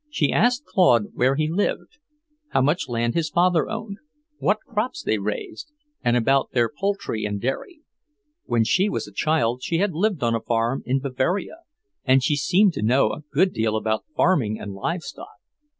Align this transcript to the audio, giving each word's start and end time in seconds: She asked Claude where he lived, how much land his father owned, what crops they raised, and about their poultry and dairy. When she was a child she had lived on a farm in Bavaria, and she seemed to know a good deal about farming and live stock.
She 0.09 0.33
asked 0.33 0.65
Claude 0.65 1.09
where 1.13 1.35
he 1.35 1.47
lived, 1.47 1.99
how 2.49 2.61
much 2.63 2.89
land 2.89 3.13
his 3.13 3.29
father 3.29 3.69
owned, 3.69 3.97
what 4.39 4.57
crops 4.67 5.03
they 5.03 5.19
raised, 5.19 5.71
and 6.03 6.17
about 6.17 6.49
their 6.53 6.71
poultry 6.75 7.23
and 7.23 7.39
dairy. 7.39 7.81
When 8.45 8.63
she 8.63 8.89
was 8.89 9.07
a 9.07 9.13
child 9.13 9.61
she 9.61 9.77
had 9.77 9.93
lived 9.93 10.23
on 10.23 10.33
a 10.33 10.41
farm 10.41 10.81
in 10.87 11.01
Bavaria, 11.01 11.57
and 12.03 12.23
she 12.23 12.35
seemed 12.35 12.73
to 12.73 12.81
know 12.81 13.11
a 13.11 13.21
good 13.31 13.53
deal 13.53 13.75
about 13.75 14.05
farming 14.15 14.59
and 14.59 14.73
live 14.73 15.03
stock. 15.03 15.35